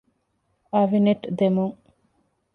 އަވިނެޓް 0.73 1.25
ދެމުން 1.37 1.75